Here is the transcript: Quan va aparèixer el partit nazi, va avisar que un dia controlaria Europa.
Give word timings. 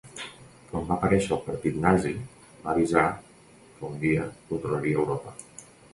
Quan 0.69 0.87
va 0.91 0.95
aparèixer 1.01 1.35
el 1.35 1.41
partit 1.49 1.77
nazi, 1.83 2.13
va 2.63 2.71
avisar 2.73 3.03
que 3.75 3.87
un 3.91 4.03
dia 4.07 4.27
controlaria 4.53 5.03
Europa. 5.05 5.37